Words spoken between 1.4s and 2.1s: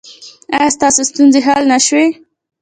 حل نه شوې؟